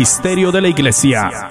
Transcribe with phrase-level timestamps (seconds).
[0.00, 1.50] Magisterio de la Iglesia.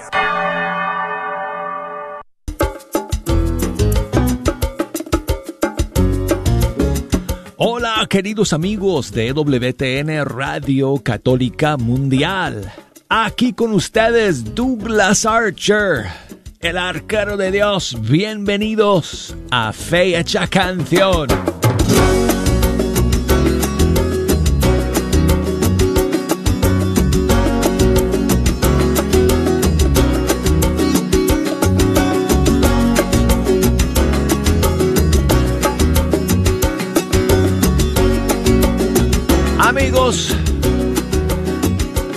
[7.57, 12.73] Hola queridos amigos de WTN Radio Católica Mundial.
[13.07, 16.07] Aquí con ustedes Douglas Archer,
[16.59, 17.95] el arquero de Dios.
[18.01, 21.58] Bienvenidos a Fe Hecha Canción.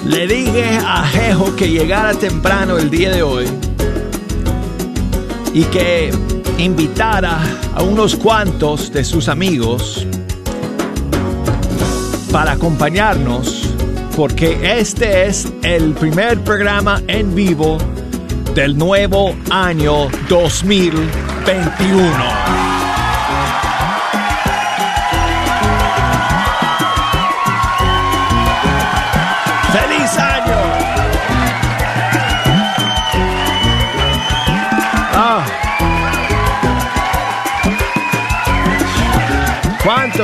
[0.07, 3.45] Le dije a Jejo que llegara temprano el día de hoy
[5.53, 6.11] y que
[6.57, 7.39] invitara
[7.75, 10.07] a unos cuantos de sus amigos
[12.31, 13.69] para acompañarnos
[14.17, 17.77] porque este es el primer programa en vivo
[18.55, 22.42] del nuevo año 2021.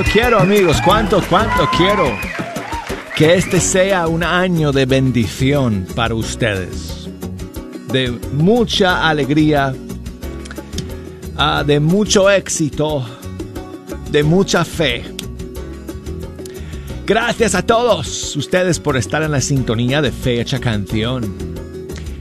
[0.05, 2.17] Quiero, amigos, cuánto, cuánto quiero
[3.17, 7.09] que este sea un año de bendición para ustedes,
[7.93, 9.75] de mucha alegría,
[11.37, 13.05] ah, de mucho éxito,
[14.11, 15.05] de mucha fe.
[17.07, 21.35] Gracias a todos ustedes por estar en la sintonía de Fecha Canción.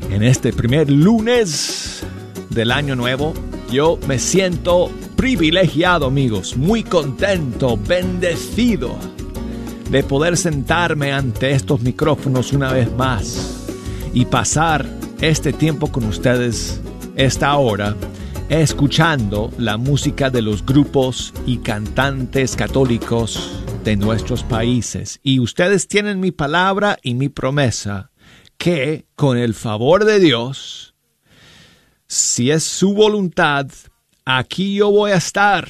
[0.10, 2.04] En este primer lunes
[2.50, 3.34] del año nuevo,
[3.70, 8.96] yo me siento privilegiado, amigos, muy contento, bendecido
[9.90, 13.68] de poder sentarme ante estos micrófonos una vez más
[14.14, 14.86] y pasar
[15.20, 16.80] este tiempo con ustedes,
[17.16, 17.96] esta hora,
[18.50, 25.20] escuchando la música de los grupos y cantantes católicos de nuestros países.
[25.24, 28.12] Y ustedes tienen mi palabra y mi promesa
[28.60, 30.94] que, con el favor de Dios,
[32.06, 33.68] si es su voluntad,
[34.30, 35.70] Aquí yo voy a estar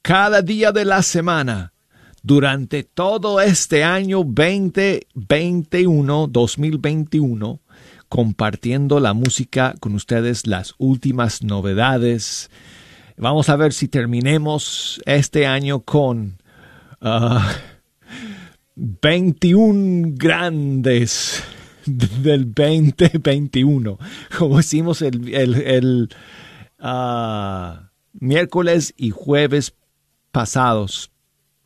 [0.00, 1.74] cada día de la semana
[2.22, 7.60] durante todo este año 2021, 2021,
[8.08, 12.50] compartiendo la música con ustedes, las últimas novedades.
[13.18, 16.38] Vamos a ver si terminemos este año con
[18.76, 21.44] 21 ah, grandes
[21.84, 23.98] del 2021,
[24.38, 26.08] como decimos el, el,
[26.78, 29.74] ah, miércoles y jueves
[30.32, 31.10] pasados,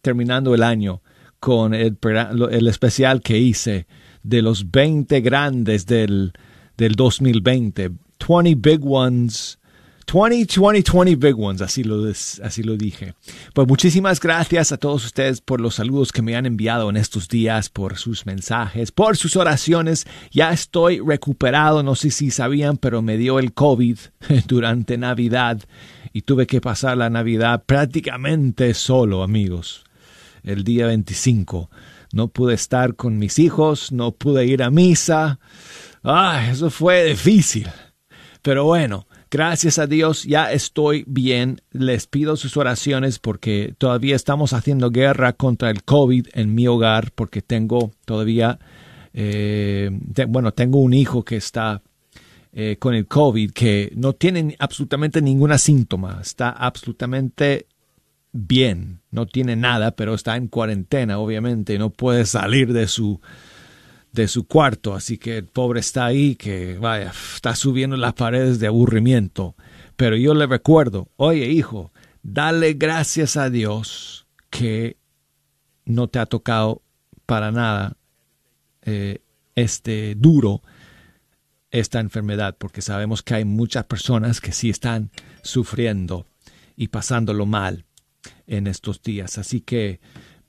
[0.02, 1.02] terminando el año,
[1.40, 1.98] con el,
[2.68, 3.86] especial que hice
[4.22, 6.32] de los 20 grandes del,
[6.76, 7.90] del 2020.
[8.26, 9.58] 20 Big Ones
[10.12, 13.14] 20, 20, 20 big ones, así lo, así lo dije.
[13.52, 17.28] Pues muchísimas gracias a todos ustedes por los saludos que me han enviado en estos
[17.28, 20.06] días, por sus mensajes, por sus oraciones.
[20.30, 23.98] Ya estoy recuperado, no sé si sabían, pero me dio el COVID
[24.46, 25.62] durante Navidad
[26.14, 29.84] y tuve que pasar la Navidad prácticamente solo, amigos.
[30.44, 31.68] El día 25.
[32.12, 35.40] No pude estar con mis hijos, no pude ir a misa.
[36.04, 37.68] Ah, eso fue difícil.
[38.40, 41.60] Pero bueno, Gracias a Dios ya estoy bien.
[41.72, 47.10] Les pido sus oraciones porque todavía estamos haciendo guerra contra el COVID en mi hogar
[47.10, 48.60] porque tengo todavía,
[49.12, 49.90] eh,
[50.28, 51.82] bueno, tengo un hijo que está
[52.56, 56.20] eh, con el COVID que no tiene absolutamente ninguna síntoma.
[56.22, 57.66] Está absolutamente
[58.30, 59.00] bien.
[59.10, 61.76] No tiene nada, pero está en cuarentena, obviamente.
[61.78, 63.20] No puede salir de su
[64.12, 68.60] de su cuarto, así que el pobre está ahí, que vaya, está subiendo las paredes
[68.60, 69.56] de aburrimiento.
[69.96, 71.92] Pero yo le recuerdo, oye hijo,
[72.22, 74.96] dale gracias a Dios que
[75.84, 76.82] no te ha tocado
[77.26, 77.96] para nada
[78.82, 79.18] eh,
[79.56, 80.62] este duro
[81.74, 85.10] esta enfermedad, porque sabemos que hay muchas personas que sí están
[85.42, 86.24] sufriendo
[86.76, 87.84] y pasándolo mal
[88.46, 89.38] en estos días.
[89.38, 89.98] Así que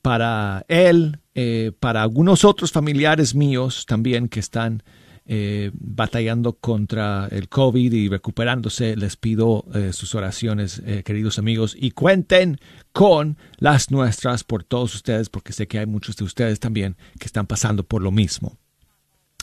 [0.04, 4.84] para él, eh, para algunos otros familiares míos también que están
[5.26, 11.90] eh, batallando contra el COVID y recuperándose, les pido eh, sus oraciones, queridos amigos, y
[11.90, 12.60] cuenten
[12.92, 17.26] con las nuestras por todos ustedes, porque sé que hay muchos de ustedes también que
[17.26, 18.60] están pasando por lo mismo.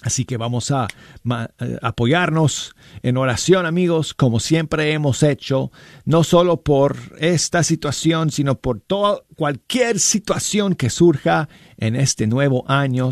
[0.03, 0.89] Así que vamos a
[1.61, 5.71] eh, apoyarnos en oración, amigos, como siempre hemos hecho,
[6.05, 12.65] no solo por esta situación, sino por toda cualquier situación que surja en este nuevo
[12.69, 13.11] año,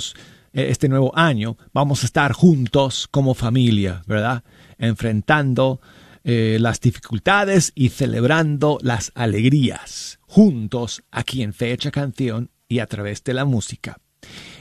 [0.53, 4.43] eh, este nuevo año, vamos a estar juntos como familia, ¿verdad?
[4.77, 5.81] Enfrentando
[6.25, 13.23] eh, las dificultades y celebrando las alegrías juntos aquí en Fecha Canción y a través
[13.23, 13.97] de la música.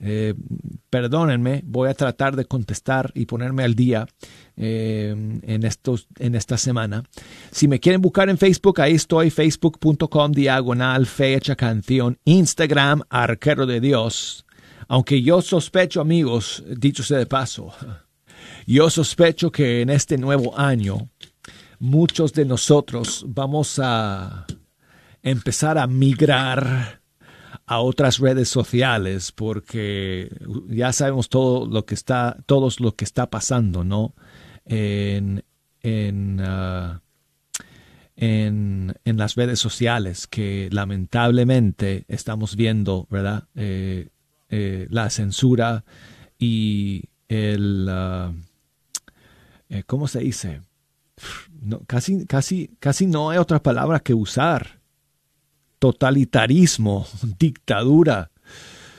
[0.00, 0.32] Eh,
[0.88, 4.08] perdónenme, voy a tratar de contestar y ponerme al día
[4.56, 7.04] eh, en, estos, en esta semana.
[7.50, 13.78] Si me quieren buscar en Facebook, ahí estoy, facebook.com diagonal fecha canción, Instagram arquero de
[13.78, 14.46] Dios.
[14.88, 17.74] Aunque yo sospecho, amigos, dicho sea de paso,
[18.66, 21.10] yo sospecho que en este nuevo año
[21.78, 24.46] muchos de nosotros vamos a
[25.22, 27.00] empezar a migrar
[27.66, 30.28] a otras redes sociales porque
[30.68, 34.14] ya sabemos todo lo que está todos lo que está pasando no
[34.64, 35.44] en
[35.82, 37.00] en, uh,
[38.16, 44.08] en, en, las redes sociales que lamentablemente estamos viendo verdad eh,
[44.48, 45.84] eh, la censura
[46.38, 48.32] y el uh,
[49.72, 50.60] eh, ¿cómo se dice?
[51.62, 54.81] No, casi, casi, casi no hay otras palabras que usar.
[55.82, 57.08] Totalitarismo,
[57.40, 58.30] dictadura.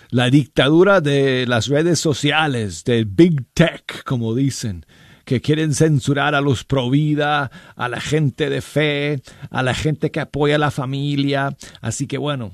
[0.10, 4.86] La dictadura de las redes sociales, de Big Tech, como dicen,
[5.24, 10.12] que quieren censurar a los pro vida, a la gente de fe, a la gente
[10.12, 11.56] que apoya a la familia.
[11.80, 12.52] Así que bueno,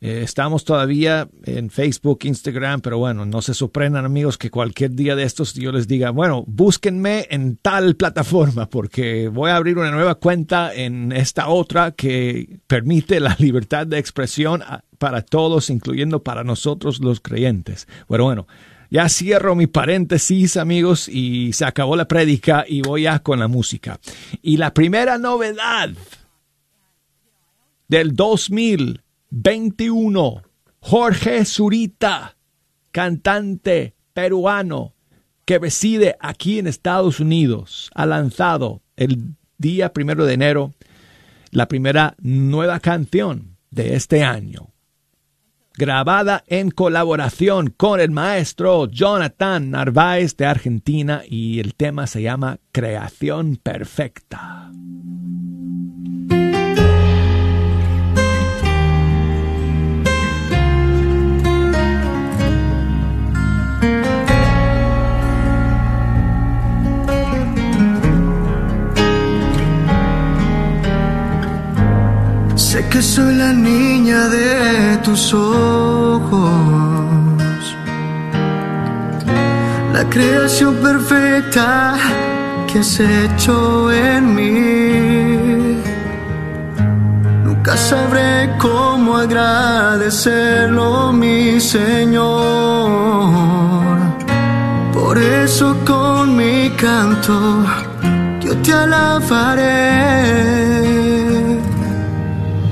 [0.00, 5.16] eh, estamos todavía en Facebook, Instagram, pero bueno, no se sorprendan amigos que cualquier día
[5.16, 9.90] de estos yo les diga, bueno, búsquenme en tal plataforma porque voy a abrir una
[9.90, 14.62] nueva cuenta en esta otra que permite la libertad de expresión
[14.98, 17.88] para todos, incluyendo para nosotros los creyentes.
[18.08, 18.46] Bueno, bueno,
[18.90, 23.48] ya cierro mi paréntesis amigos y se acabó la prédica y voy ya con la
[23.48, 23.98] música.
[24.42, 25.90] Y la primera novedad
[27.88, 30.42] del 2000 21.
[30.80, 32.36] Jorge Zurita,
[32.92, 34.94] cantante peruano
[35.44, 40.74] que reside aquí en Estados Unidos, ha lanzado el día primero de enero
[41.50, 44.72] la primera nueva canción de este año,
[45.74, 52.58] grabada en colaboración con el maestro Jonathan Narváez de Argentina y el tema se llama
[52.72, 54.65] Creación Perfecta.
[72.56, 76.50] Sé que soy la niña de tus ojos,
[79.92, 81.96] la creación perfecta
[82.66, 85.82] que has hecho en mí.
[87.44, 92.26] Nunca sabré cómo agradecerlo, mi Señor.
[94.94, 97.66] Por eso con mi canto
[98.40, 100.06] yo te alabaré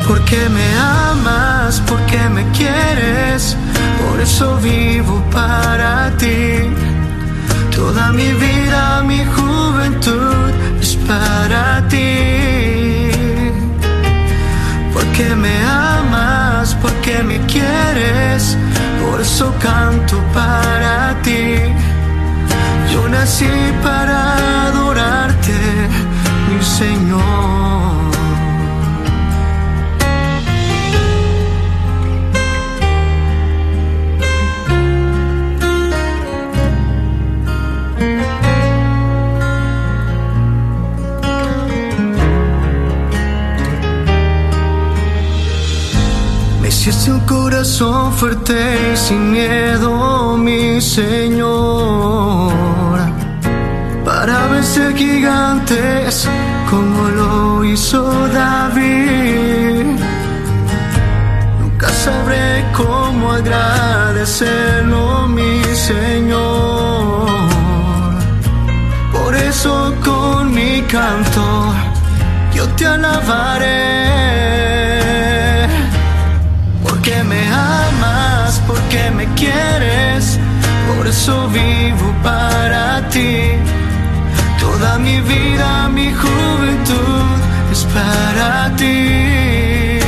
[0.06, 3.56] porque me amas, porque me quieres,
[4.00, 6.70] por eso vivo para ti.
[7.74, 13.10] Toda mi vida, mi juventud es para ti.
[14.92, 18.56] Porque me amas, porque me quieres,
[19.02, 21.56] por eso canto para ti.
[22.92, 23.48] Yo nací
[23.82, 25.58] para adorarte,
[26.48, 27.93] mi Señor.
[46.86, 52.52] Hiciste un corazón fuerte y sin miedo, mi Señor
[54.04, 56.28] para vencer gigantes
[56.68, 59.96] como lo hizo David.
[61.58, 67.30] Nunca sabré cómo agradecerlo, mi Señor.
[69.10, 71.72] Por eso con mi canto
[72.54, 74.43] yo te alabaré.
[79.36, 80.38] Quieres,
[80.96, 83.54] por eso vivo para ti
[84.64, 87.36] Toda mi vida, mi juventud
[87.70, 89.98] es para ti.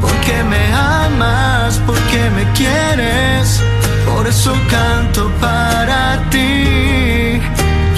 [0.00, 3.60] Porque me amas, porque me quieres,
[4.06, 7.40] por eso canto para ti.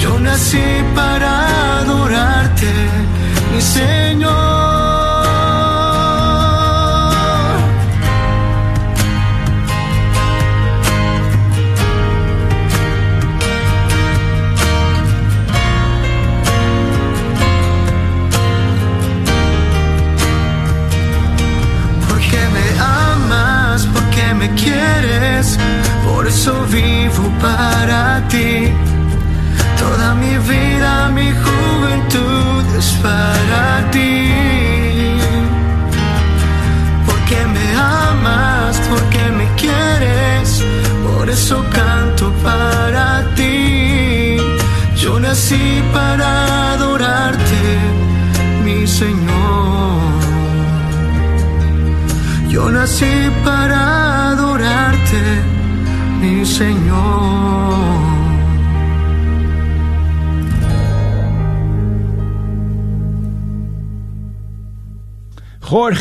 [0.01, 2.71] Yo nací para adorarte,
[3.53, 4.66] mi Señor.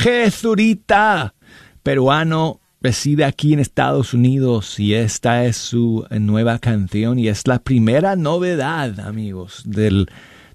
[0.06, 1.34] Jorge Zurita,
[1.82, 7.58] peruano, reside aquí en Estados Unidos y esta es su nueva canción y es la
[7.58, 10.08] primera novedad, amigos, del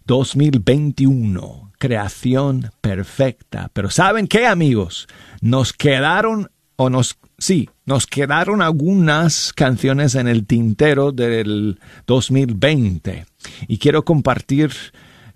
[0.06, 1.74] 2021.
[1.78, 3.70] Creación perfecta.
[3.74, 5.10] Pero ¿saben qué, amigos?
[5.42, 11.78] Nos quedaron, o nos, sí, nos quedaron algunas canciones en el tintero del
[12.08, 13.26] 2020
[13.68, 14.72] y quiero compartir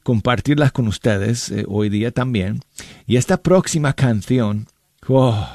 [0.06, 2.60] compartirlas con ustedes eh, hoy día también.
[3.08, 4.68] Y esta próxima canción,
[5.08, 5.50] oh,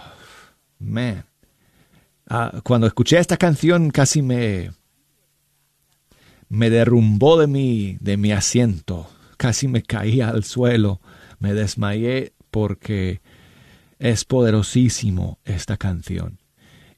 [0.80, 1.24] man,
[2.28, 4.72] ah, cuando escuché esta canción casi me
[6.48, 11.00] me derrumbó de mi de mi asiento, casi me caía al suelo,
[11.38, 13.20] me desmayé porque
[14.00, 16.40] es poderosísimo esta canción.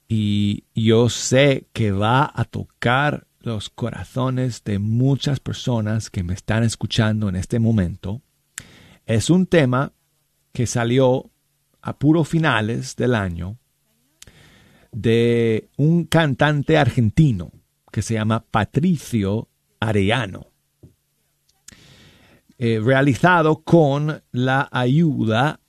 [0.08, 6.62] Y yo sé que va a tocar los corazones de muchas personas que me están
[6.62, 8.22] escuchando en este momento.
[9.06, 9.92] Es un tema
[10.52, 11.30] que salió
[11.80, 13.58] a puro finales del año
[14.92, 17.50] de un cantante argentino
[17.90, 19.48] que se llama Patricio
[19.80, 20.52] Arellano,
[22.58, 25.60] eh, realizado con la ayuda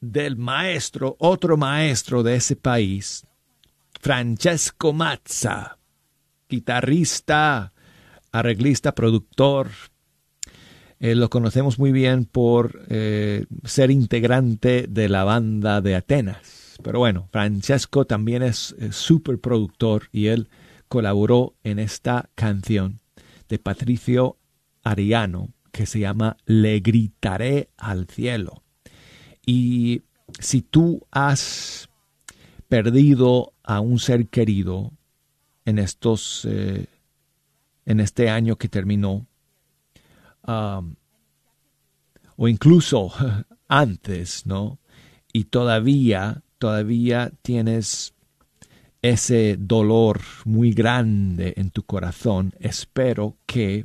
[0.00, 3.26] del maestro, otro maestro de ese país,
[4.00, 5.78] Francesco Mazza
[6.48, 7.72] guitarrista,
[8.32, 9.70] arreglista, productor.
[11.00, 16.76] Eh, lo conocemos muy bien por eh, ser integrante de la banda de Atenas.
[16.82, 20.48] Pero bueno, Francesco también es súper productor y él
[20.88, 23.00] colaboró en esta canción
[23.48, 24.38] de Patricio
[24.82, 28.62] Ariano que se llama Le gritaré al cielo.
[29.44, 30.02] Y
[30.38, 31.88] si tú has
[32.68, 34.92] perdido a un ser querido,
[35.64, 36.86] en estos eh,
[37.86, 39.26] en este año que terminó
[42.36, 43.12] o incluso
[43.68, 44.78] antes no
[45.32, 48.14] y todavía todavía tienes
[49.02, 52.54] ese dolor muy grande en tu corazón.
[52.58, 53.84] Espero que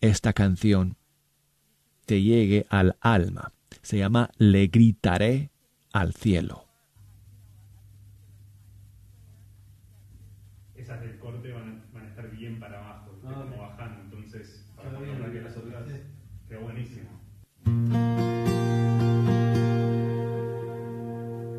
[0.00, 0.96] esta canción
[2.04, 3.52] te llegue al alma.
[3.82, 5.50] Se llama le gritaré
[5.92, 6.65] al cielo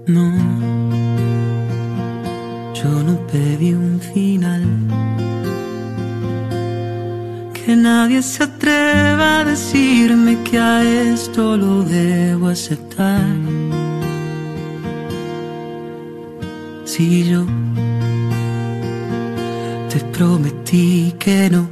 [0.08, 0.32] No,
[2.74, 4.64] yo no pedí un final
[7.54, 13.36] que nadie se atreva a decirme que a esto lo debo aceptar.
[16.86, 17.46] Si yo
[19.90, 21.68] te prometí que no,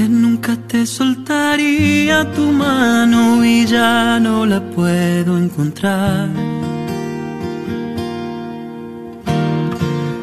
[0.00, 6.28] que nunca te soltaría tu mano y ya no la puedo encontrar.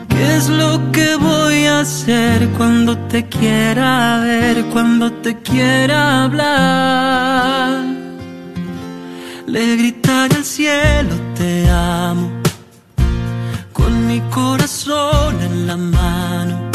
[0.10, 7.86] ¿Qué es lo que voy a hacer cuando te quiera ver, cuando te quiera hablar?
[9.46, 12.28] Le gritaré al cielo, te amo,
[13.74, 16.67] con mi corazón en la mano.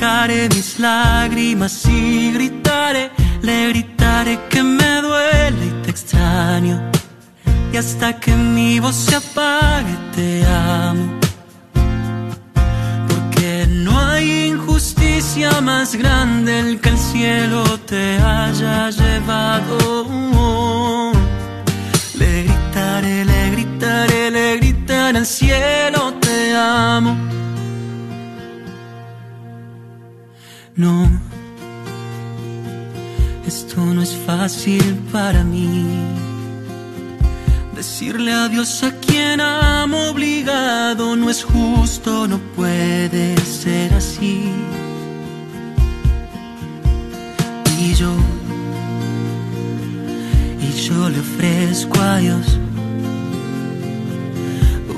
[0.00, 3.10] Secaré mis lágrimas y gritaré,
[3.42, 6.80] le gritaré que me duele y te extraño.
[7.70, 11.20] Y hasta que mi voz se apague, te amo
[14.22, 19.76] injusticia más grande el que el cielo te haya llevado.
[22.14, 27.16] Le gritaré, le gritaré, le gritaré al cielo, te amo.
[30.80, 31.06] No,
[33.46, 34.82] esto no es fácil
[35.12, 35.86] para mí.
[37.76, 44.44] Decirle adiós a quien amo obligado no es justo, no puede ser así.
[47.78, 48.14] Y yo,
[50.66, 52.58] y yo le ofrezco a Dios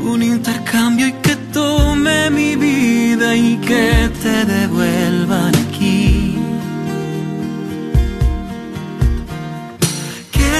[0.04, 5.61] un intercambio y que tome mi vida y que te devuelvan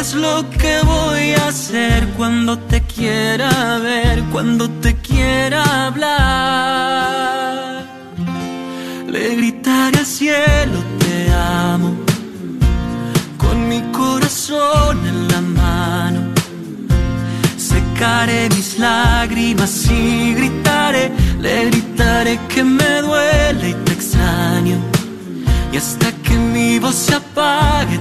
[0.02, 7.84] es lo que voy a hacer cuando te quiera ver, cuando te quiera hablar.
[9.08, 11.90] Le gritaré al cielo, te amo,
[13.38, 16.20] con mi corazón en la mano.
[17.56, 24.78] Secaré mis lágrimas y gritaré, le gritaré que me duele y te extraño.
[25.72, 27.98] Y hasta que mi voz se apague,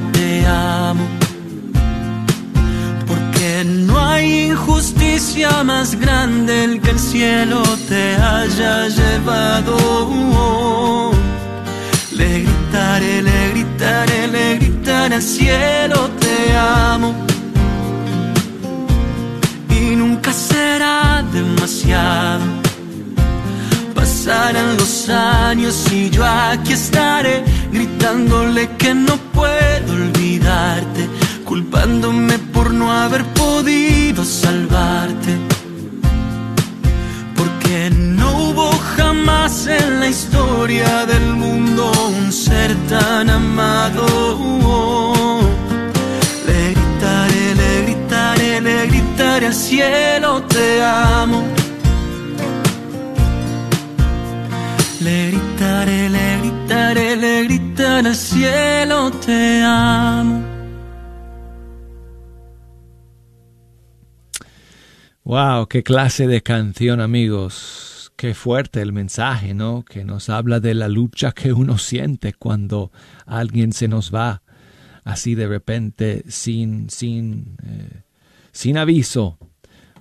[5.22, 9.78] injusticia más grande el que el cielo te haya llevado.
[12.12, 17.14] Le gritaré, le gritaré, le gritaré al cielo te amo.
[19.70, 22.44] Y nunca será demasiado.
[23.94, 31.08] Pasarán los años y yo aquí estaré gritándole que no puedo olvidarte
[31.46, 35.34] culpándome por no haber podido salvarte.
[37.36, 44.06] Porque no hubo jamás en la historia del mundo un ser tan amado.
[46.48, 51.42] Le gritaré, le gritaré, le gritaré al cielo, te amo.
[55.00, 60.51] Le gritaré, le gritaré, le gritaré al cielo, te amo.
[65.32, 68.12] Wow, qué clase de canción, amigos.
[68.18, 69.86] Qué fuerte el mensaje, ¿no?
[69.86, 72.92] Que nos habla de la lucha que uno siente cuando
[73.26, 74.42] alguien se nos va
[75.06, 78.02] así de repente, sin, sin, eh,
[78.52, 79.38] sin aviso,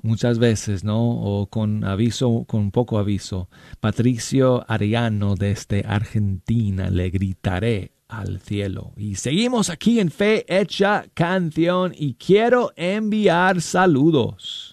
[0.03, 0.99] muchas veces, ¿no?
[1.01, 3.49] O con aviso, con poco aviso.
[3.79, 8.95] Patricio Ariano desde Argentina, le gritaré al cielo.
[8.97, 14.70] Y seguimos aquí en Fe Hecha Canción y quiero enviar saludos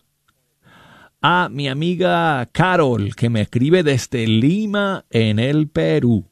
[1.21, 6.25] a mi amiga Carol, que me escribe desde Lima, en el Perú.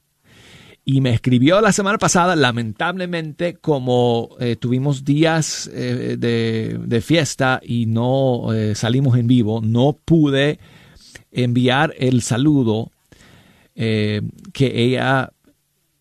[0.84, 7.88] Y me escribió la semana pasada, lamentablemente, como eh, tuvimos días eh, de, fiesta y
[7.88, 10.60] no eh, salimos en vivo, no pude
[11.32, 12.92] enviar el saludo
[13.74, 14.22] que
[14.54, 15.34] ella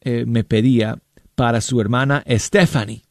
[0.04, 0.96] me pedía
[1.34, 3.03] para su hermana Stephanie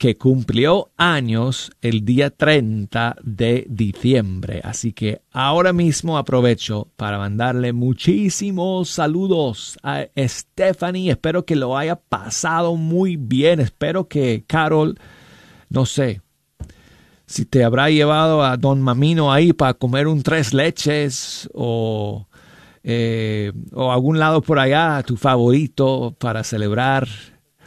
[0.00, 4.62] que cumplió años el día 30 de diciembre.
[4.64, 11.10] Así que ahora mismo aprovecho para mandarle muchísimos saludos a Stephanie.
[11.10, 13.60] Espero que lo haya pasado muy bien.
[13.60, 14.98] Espero que Carol,
[15.68, 16.22] no sé,
[17.26, 22.26] si te habrá llevado a Don Mamino ahí para comer un tres leches o,
[22.82, 27.06] eh, o algún lado por allá, tu favorito para celebrar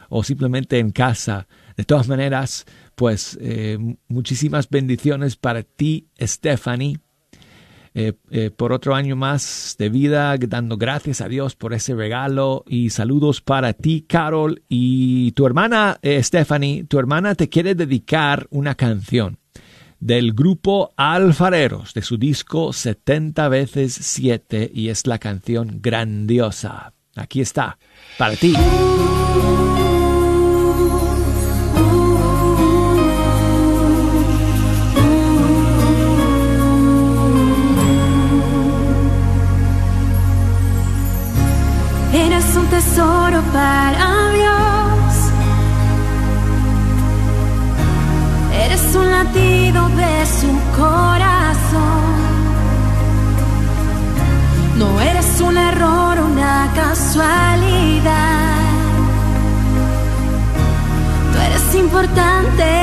[0.10, 7.00] o simplemente en casa de todas maneras, pues eh, muchísimas bendiciones para ti, Stephanie.
[7.96, 12.64] eh, eh, por otro año más de vida, dando gracias a Dios por ese regalo
[12.68, 18.74] y saludos para ti, Carol, y tu hermana, Stephanie, tu hermana te quiere dedicar una
[18.74, 19.38] canción
[20.00, 26.94] del grupo Alfareros de su disco 70 veces 7 y es la canción grandiosa.
[27.16, 27.78] Aquí está,
[28.18, 28.54] para ti.
[42.94, 45.14] Tesoro para Dios.
[48.66, 52.04] Eres un latido de su corazón.
[54.78, 58.14] No eres un error, una casualidad.
[61.32, 62.83] Tú eres importante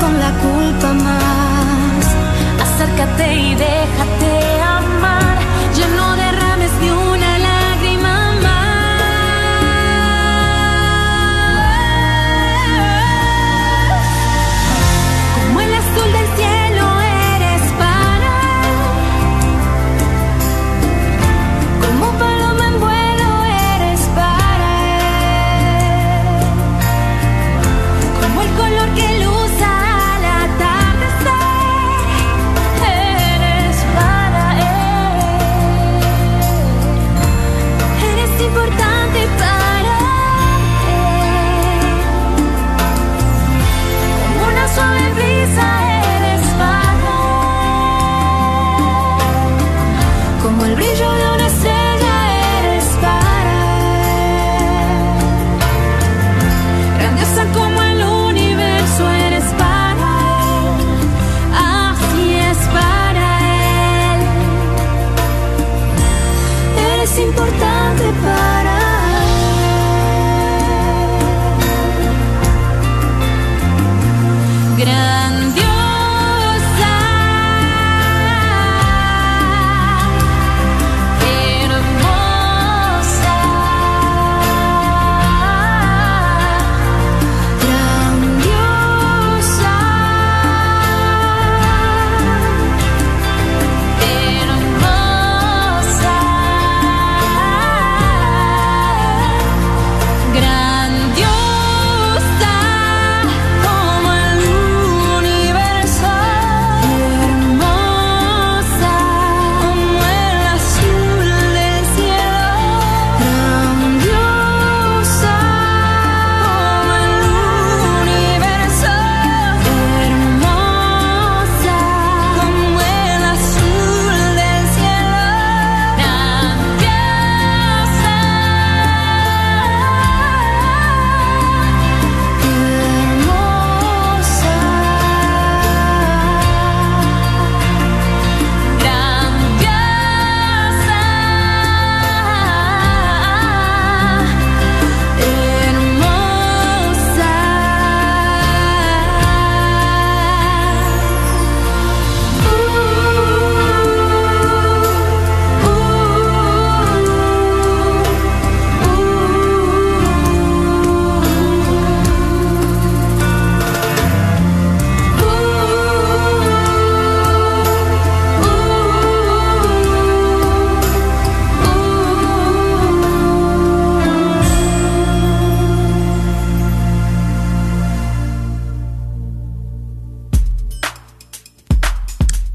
[0.00, 2.06] con la culpa más.
[2.62, 4.43] Acércate y déjate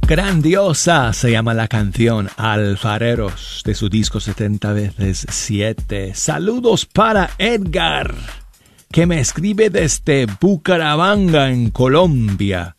[0.10, 6.16] Grandiosa se llama la canción Alfareros de su disco 70 veces 7.
[6.16, 8.16] Saludos para Edgar,
[8.92, 12.76] que me escribe desde Bucaramanga en Colombia.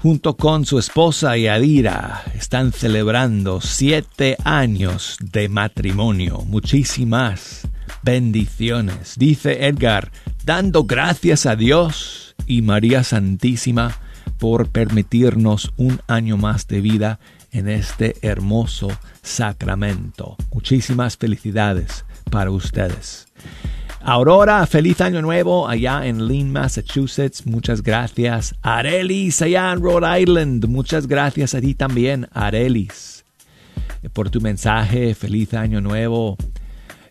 [0.00, 6.44] Junto con su esposa Yadira están celebrando siete años de matrimonio.
[6.46, 7.66] Muchísimas
[8.04, 9.14] bendiciones.
[9.16, 10.12] Dice Edgar,
[10.44, 13.98] dando gracias a Dios y María Santísima
[14.38, 17.20] por permitirnos un año más de vida
[17.52, 18.88] en este hermoso
[19.22, 20.36] sacramento.
[20.52, 23.26] Muchísimas felicidades para ustedes.
[24.02, 27.46] Aurora, feliz año nuevo allá en Lynn, Massachusetts.
[27.46, 28.54] Muchas gracias.
[28.62, 30.66] Arelis, allá en Rhode Island.
[30.68, 33.24] Muchas gracias a ti también, Arelis,
[34.14, 35.14] por tu mensaje.
[35.14, 36.38] Feliz año nuevo.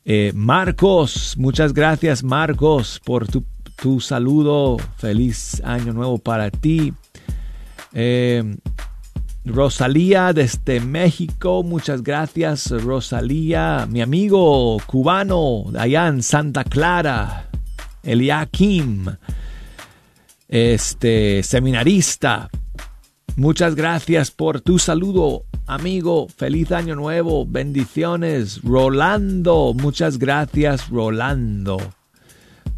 [0.04, 3.44] Eh, Marcos, muchas gracias, Marcos, por tu,
[3.82, 4.78] tu saludo.
[4.98, 6.94] Feliz año nuevo para ti.
[7.94, 8.58] Eh,
[9.46, 12.70] Rosalía desde México, muchas gracias.
[12.70, 17.50] Rosalía, mi amigo cubano allá Santa Clara,
[18.04, 19.06] Eliakim,
[20.48, 22.50] este seminarista,
[23.38, 31.80] muchas gracias por tu saludo, amigo, feliz año nuevo, bendiciones, Rolando, muchas gracias Rolando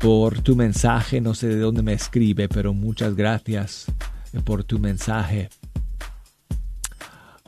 [0.02, 3.86] por tu mensaje, no sé de dónde me escribe, pero muchas gracias
[4.44, 5.50] por tu mensaje.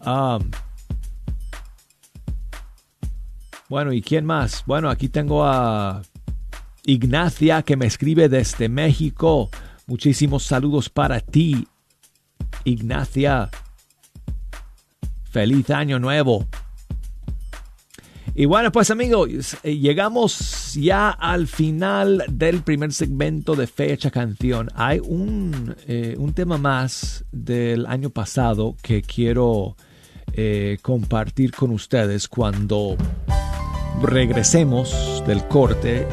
[0.06, 0.52] Um,
[3.70, 4.64] bueno, ¿y quién más?
[4.68, 6.04] Bueno, aquí tengo a
[6.86, 9.50] Ignacia que me escribe desde México.
[9.88, 11.68] Muchísimos saludos para ti,
[12.66, 13.50] Ignacia.
[15.24, 16.46] Feliz año nuevo.
[18.36, 24.70] Y bueno, pues amigos, llegamos ya al final del primer segmento de Fecha Canción.
[24.74, 29.76] Hay un, eh, un tema más del año pasado que quiero
[30.34, 32.98] eh, compartir con ustedes cuando
[34.02, 36.08] regresemos del corte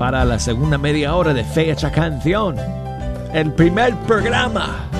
[0.00, 2.56] para la segunda media hora de Fecha Canción.
[3.32, 4.90] El primer programa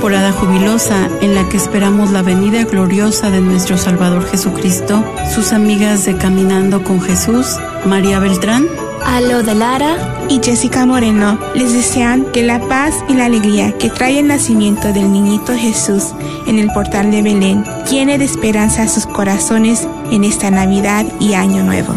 [0.00, 6.06] Temporada jubilosa en la que esperamos la venida gloriosa de nuestro Salvador Jesucristo, sus amigas
[6.06, 8.66] de Caminando con Jesús, María Beltrán,
[9.04, 13.90] Alo de Lara y Jessica Moreno les desean que la paz y la alegría que
[13.90, 16.14] trae el nacimiento del niñito Jesús
[16.46, 21.62] en el portal de Belén llene de esperanza sus corazones en esta Navidad y Año
[21.62, 21.92] Nuevo.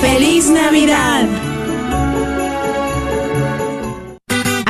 [0.00, 1.28] ¡Feliz Navidad!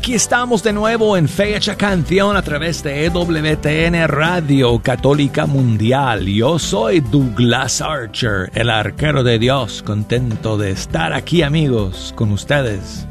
[0.00, 6.24] Aquí estamos de nuevo en Fecha Canción a través de EWTN Radio Católica Mundial.
[6.24, 13.06] Yo soy Douglas Archer, el arquero de Dios, contento de estar aquí amigos con ustedes,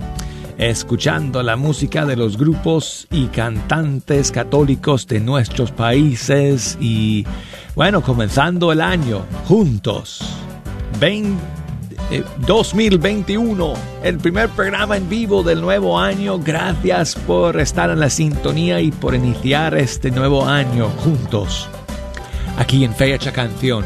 [0.57, 7.23] escuchando la música de los grupos y cantantes católicos de nuestros países y
[7.75, 10.21] bueno, comenzando el año juntos.
[10.99, 11.58] 20
[12.47, 16.39] 2021, el primer programa en vivo del nuevo año.
[16.39, 21.69] Gracias por estar en la sintonía y por iniciar este nuevo año juntos,
[22.57, 23.85] aquí en Fecha Canción.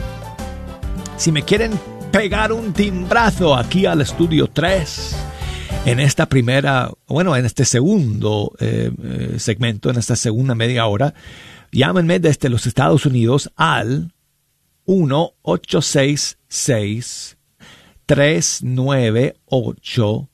[1.18, 1.78] Si me quieren
[2.12, 5.16] pegar un timbrazo aquí al estudio 3,
[5.86, 8.90] en esta primera, bueno, en este segundo eh,
[9.38, 11.14] segmento, en esta segunda media hora,
[11.74, 14.14] llámenme desde los Estados Unidos al
[14.88, 17.38] 1866
[18.06, 20.30] 398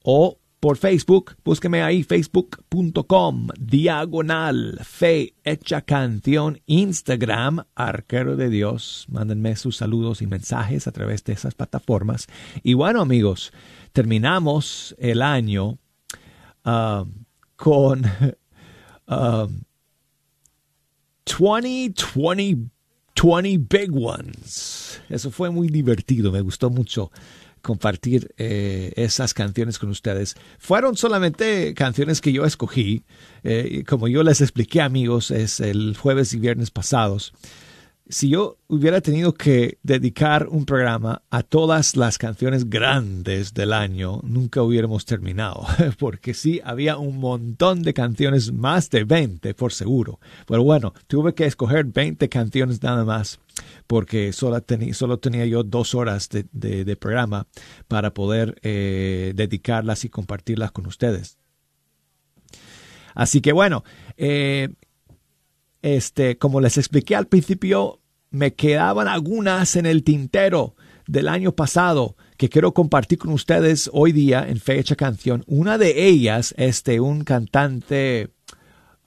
[0.04, 9.06] o por Facebook, búsqueme ahí facebook.com, diagonal, fe hecha canción, Instagram, arquero de Dios.
[9.08, 12.26] Mándenme sus saludos y mensajes a través de esas plataformas.
[12.64, 13.54] Y bueno amigos,
[13.94, 15.78] terminamos el año
[16.66, 18.02] um, con
[21.26, 22.77] 2020 um,
[23.22, 25.02] 20 Big Ones.
[25.10, 27.12] Eso fue muy divertido, me gustó mucho
[27.62, 30.36] compartir eh, esas canciones con ustedes.
[30.58, 33.04] Fueron solamente canciones que yo escogí,
[33.44, 37.34] eh, como yo les expliqué amigos, es el jueves y viernes pasados
[38.10, 44.22] si yo hubiera tenido que dedicar un programa a todas las canciones grandes del año,
[44.24, 45.66] nunca hubiéramos terminado,
[46.00, 50.20] porque sí, había un montón de canciones, más de 20 por seguro.
[50.48, 53.40] Pero bueno, tuve que escoger 20 canciones nada más,
[53.88, 57.48] porque solo, solo tenía yo dos horas de, programa
[57.88, 61.38] para poder eh, dedicarlas y compartirlas con ustedes.
[63.14, 63.84] Así que bueno,
[64.16, 64.70] eh,
[65.82, 70.76] este, como les expliqué al principio, me quedaban algunas en el tintero
[71.08, 75.44] del año pasado que quiero compartir con ustedes hoy día en Fecha Canción.
[75.48, 78.30] Una de ellas es de un cantante...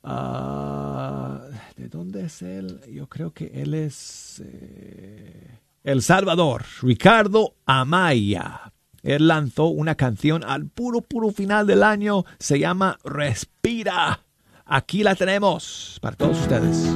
[0.03, 1.43] Ah,
[1.77, 2.81] ¿De dónde es él?
[2.91, 4.43] Yo creo que él es...
[4.45, 8.73] Eh, el Salvador, Ricardo Amaya.
[9.03, 12.25] Él lanzó una canción al puro, puro final del año.
[12.39, 14.25] Se llama Respira.
[14.73, 16.87] Aquí la tenemos para todos ustedes.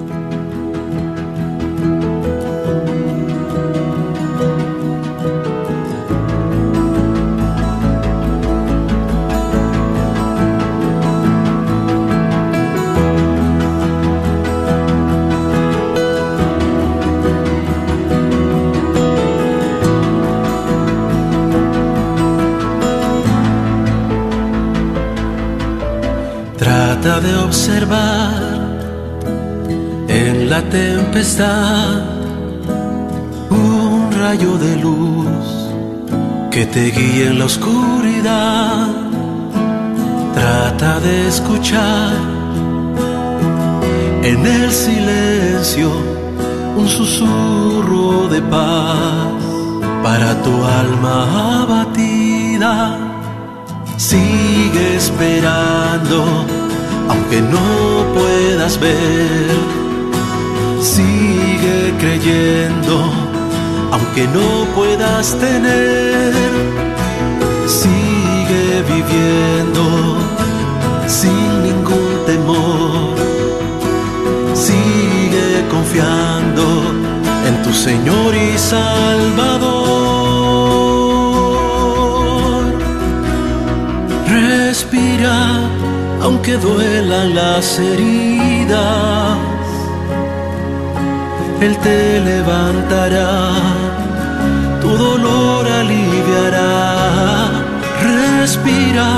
[27.64, 28.34] Observar
[30.06, 32.02] en la tempestad
[33.48, 35.46] un rayo de luz
[36.50, 38.88] que te guíe en la oscuridad.
[40.34, 42.12] Trata de escuchar
[44.22, 45.90] en el silencio
[46.76, 49.42] un susurro de paz
[50.02, 52.98] para tu alma abatida.
[53.96, 56.44] Sigue esperando
[57.08, 59.50] aunque no puedas ver.
[60.80, 62.96] Sigue creyendo,
[63.92, 66.32] aunque no puedas tener.
[67.66, 69.84] Sigue viviendo
[71.06, 73.14] sin ningún temor.
[74.54, 76.64] Sigue confiando
[77.48, 79.94] en tu Señor y Salvador.
[84.26, 85.60] Respira
[86.24, 89.36] aunque duelan las heridas,
[91.60, 93.52] Él te levantará,
[94.80, 96.80] tu dolor aliviará.
[98.02, 99.08] Respira,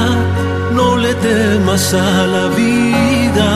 [0.72, 3.50] no le temas a la vida.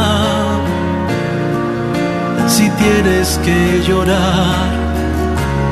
[2.46, 4.70] Si tienes que llorar,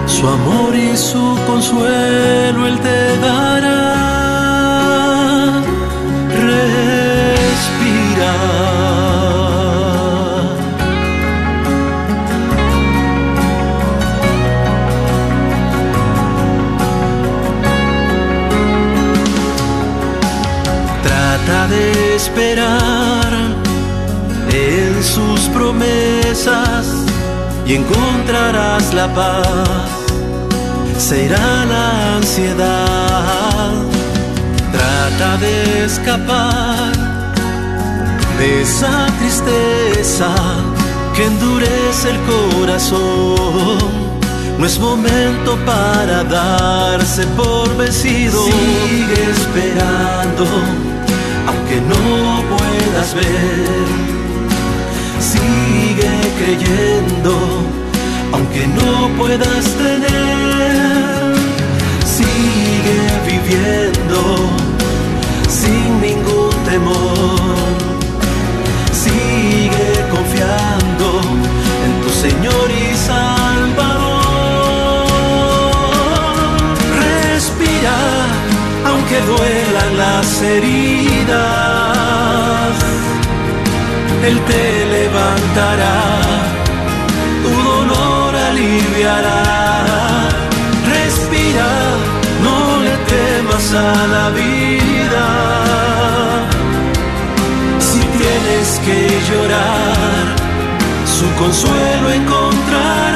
[0.07, 3.99] su amor y su consuelo Él te dará.
[22.19, 23.33] Esperar
[24.51, 26.87] en sus promesas
[27.65, 29.89] y encontrarás la paz.
[30.99, 33.71] Se irá la ansiedad.
[34.73, 36.93] Trata de escapar
[38.39, 40.35] de esa tristeza
[41.15, 43.79] que endurece el corazón.
[44.59, 48.45] No es momento para darse por vencido.
[48.45, 50.45] Sigue esperando,
[51.69, 53.87] aunque no puedas ver.
[55.21, 57.33] Sigue creyendo,
[58.33, 61.35] aunque no puedas tener.
[62.07, 64.37] Sigue viviendo
[65.49, 67.39] sin ningún temor.
[68.93, 71.21] Sigue confiando
[71.85, 72.97] en tu Señor y
[79.09, 81.39] aunque duelan las heridas.
[84.27, 86.01] Él te levantará,
[87.43, 89.43] tu dolor aliviará.
[90.87, 91.71] Respira,
[92.43, 95.27] no le temas a la vida.
[97.79, 99.01] Si tienes que
[99.31, 100.37] llorar,
[101.07, 103.08] su consuelo encontrará.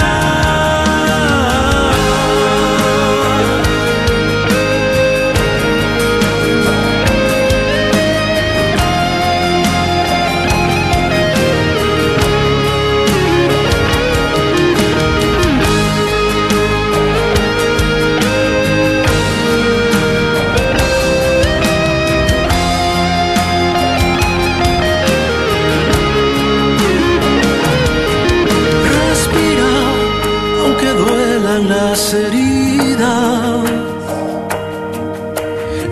[31.69, 33.71] Las heridas.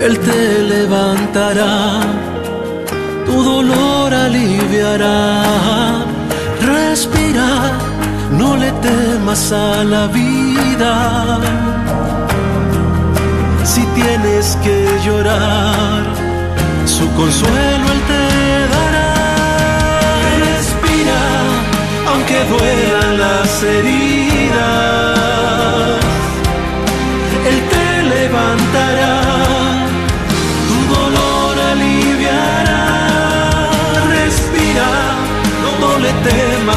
[0.01, 2.01] Él te levantará,
[3.27, 6.05] tu dolor aliviará.
[6.63, 7.73] Respira,
[8.39, 11.39] no le temas a la vida.
[13.65, 16.03] Si tienes que llorar,
[16.87, 18.25] su consuelo Él te
[18.75, 19.13] dará.
[20.47, 21.21] Respira,
[22.11, 25.10] aunque duelan las heridas.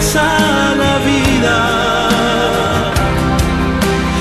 [0.04, 2.10] Temas a la vida.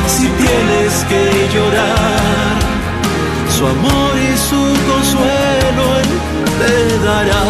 [0.06, 2.56] Si tienes que llorar,
[3.48, 5.86] su amor y su consuelo
[6.58, 7.44] te dará.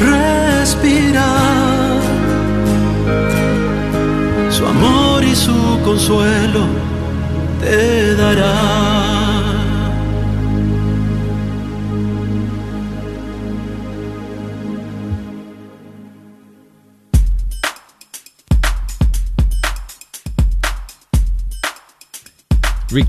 [0.00, 1.28] Respira,
[4.50, 6.66] su amor y su consuelo
[7.60, 8.89] te dará.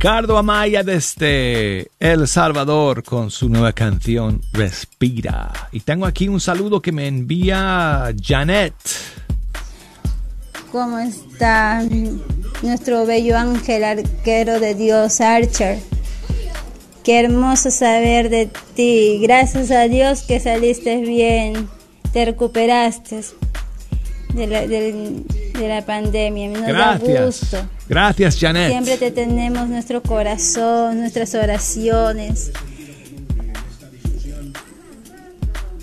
[0.02, 5.52] Ricardo Amaya desde El Salvador con su nueva canción Respira.
[5.72, 8.74] Y tengo aquí un saludo que me envía Janet.
[10.72, 11.84] ¿Cómo está
[12.64, 15.78] nuestro bello ángel arquero de Dios, Archer?
[17.04, 19.20] Qué hermoso saber de ti.
[19.22, 21.70] Gracias a Dios que saliste bien,
[22.12, 23.22] te recuperaste
[24.34, 25.24] de la, del-
[25.54, 26.50] de la pandemia.
[26.50, 26.68] Nos da
[26.98, 27.26] Gracias.
[27.26, 27.58] gusto.
[27.90, 28.70] Gracias, Janet.
[28.72, 32.52] Siempre te tenemos nuestro corazón, nuestras oraciones.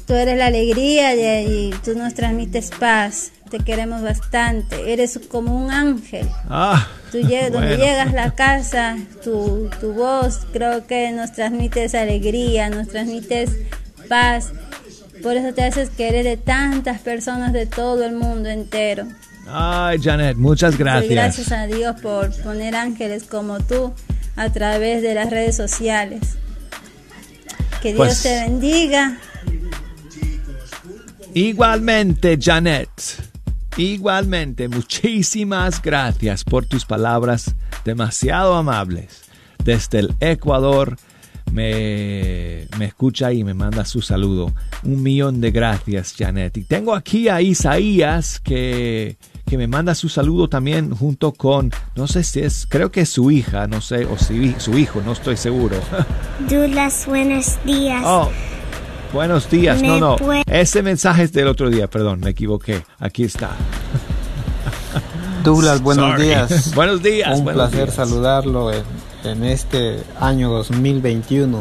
[0.07, 5.55] Tú eres la alegría de allí, tú nos transmites paz, te queremos bastante, eres como
[5.65, 6.27] un ángel.
[6.49, 7.85] Ah, Tú llegas, donde bueno.
[7.85, 13.51] llegas a la casa, tu, tu voz creo que nos transmites alegría, nos transmites
[14.09, 14.53] paz.
[15.23, 19.07] Por eso te haces querer de tantas personas de todo el mundo entero.
[19.51, 21.11] Ay, Janet, muchas gracias.
[21.11, 23.93] gracias a Dios por poner ángeles como tú
[24.37, 26.21] a través de las redes sociales.
[27.83, 29.19] Que Dios Pues- te bendiga.
[31.35, 32.89] Igualmente, Janet.
[33.77, 37.55] Igualmente, muchísimas gracias por tus palabras
[37.85, 39.23] demasiado amables.
[39.65, 40.97] Desde el Ecuador
[41.53, 44.53] me, me escucha y me manda su saludo.
[44.83, 46.57] Un millón de gracias, Janet.
[46.57, 52.07] Y tengo aquí a Isaías que, que me manda su saludo también junto con, no
[52.07, 55.13] sé si es, creo que es su hija, no sé, o si, su hijo, no
[55.13, 55.77] estoy seguro.
[56.49, 58.03] Dulas, buenos días.
[58.05, 58.31] Oh,
[59.13, 59.83] buenos días.
[59.83, 60.17] No, no.
[60.47, 62.83] Ese mensaje es del otro día, perdón, me equivoqué.
[62.99, 63.51] Aquí está.
[65.45, 66.25] Douglas, buenos Sorry.
[66.25, 66.73] días.
[66.75, 67.39] buenos días.
[67.39, 67.95] Un buenos placer días.
[67.95, 68.71] saludarlo.
[69.29, 71.59] En este año 2021.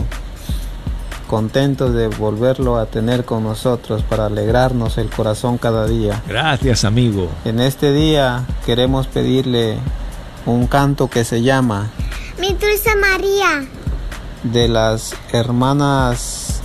[1.28, 6.24] Contentos de volverlo a tener con nosotros para alegrarnos el corazón cada día.
[6.28, 7.28] Gracias, amigo.
[7.43, 9.78] En este día queremos pedirle
[10.45, 11.89] un canto que se llama
[12.39, 13.68] Mi dulce María.
[14.43, 16.61] de las hermanas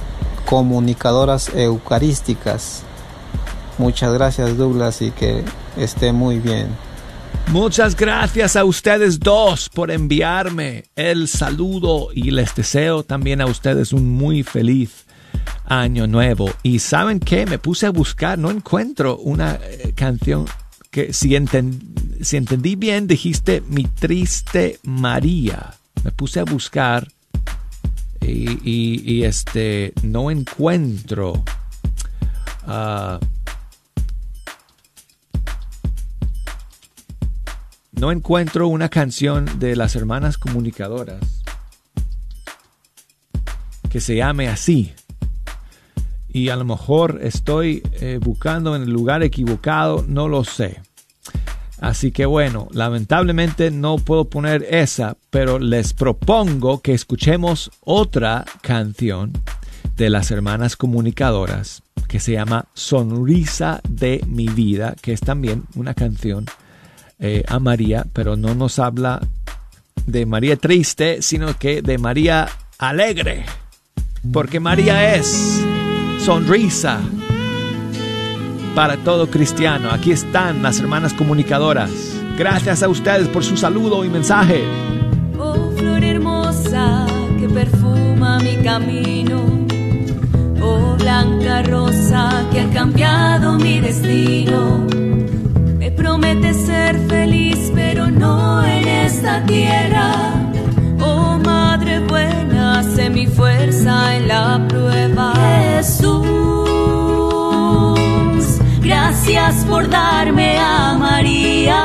[0.46, 2.82] comunicadoras eucarísticas.
[3.78, 5.42] Muchas gracias Douglas y que
[5.76, 6.68] esté muy bien.
[7.48, 13.92] Muchas gracias a ustedes dos por enviarme el saludo y les deseo también a ustedes
[13.92, 15.04] un muy feliz
[15.66, 16.50] año nuevo.
[16.62, 20.46] Y saben qué, me puse a buscar, no encuentro una eh, canción
[20.90, 21.78] que si, enten-
[22.22, 25.74] si entendí bien dijiste mi triste María.
[26.04, 27.06] Me puse a buscar
[28.22, 31.42] y, y- y, este no encuentro
[32.66, 33.18] ah,
[38.02, 41.20] no encuentro una canción de las hermanas comunicadoras
[43.88, 44.92] que se llame así.
[46.28, 50.80] Y a lo mejor estoy eh, buscando en el lugar equivocado, no lo sé.
[51.80, 59.32] Así que bueno, lamentablemente no puedo poner esa, pero les propongo que escuchemos otra canción
[59.96, 65.94] de las hermanas comunicadoras que se llama Sonrisa de mi vida, que es también una
[65.94, 66.46] canción
[67.24, 69.20] eh, a María, pero no nos habla
[70.06, 72.48] de María triste, sino que de María
[72.78, 73.44] alegre,
[74.32, 75.62] porque María es
[76.18, 77.00] sonrisa
[78.74, 79.90] para todo cristiano.
[79.92, 81.90] Aquí están las hermanas comunicadoras.
[82.36, 84.64] Gracias a ustedes por su saludo y mensaje.
[85.38, 87.06] Oh flor hermosa
[87.38, 89.42] que perfuma mi camino.
[90.60, 95.11] Oh blanca rosa que ha cambiado mi destino.
[95.92, 100.32] Me promete ser feliz, pero no en esta tierra.
[101.00, 105.34] Oh madre buena, sé mi fuerza en la prueba.
[105.76, 106.22] Jesús,
[108.80, 111.84] gracias por darme a María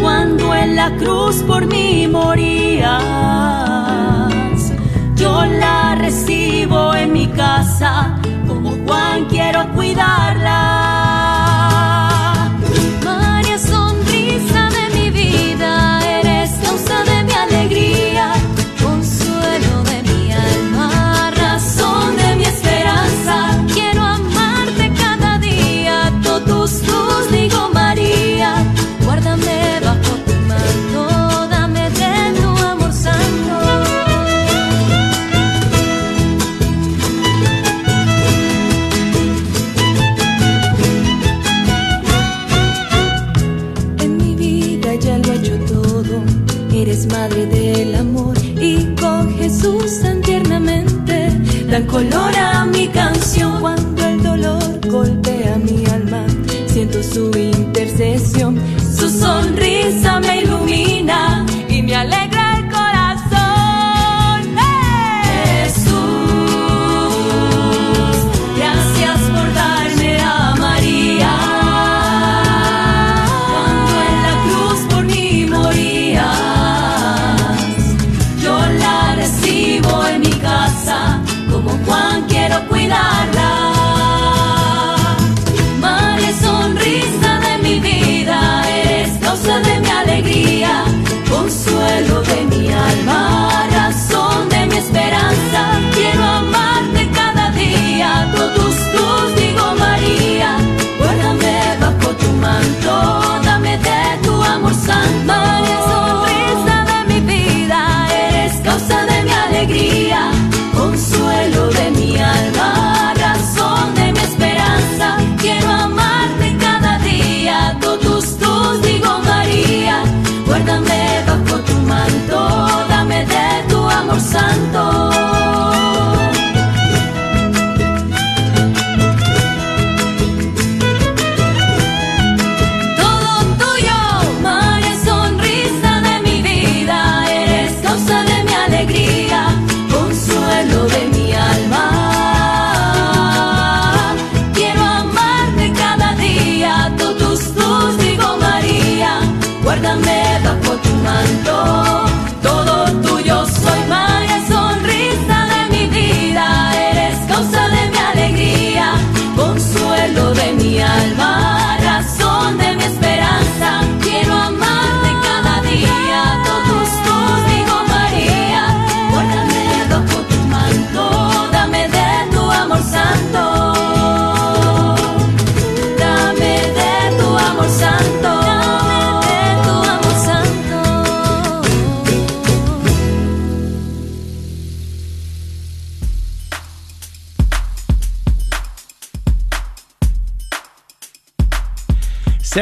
[0.00, 2.92] cuando en la cruz por mí morías.
[5.16, 8.16] Yo la recibo en mi casa,
[8.48, 10.33] como Juan quiero cuidarla.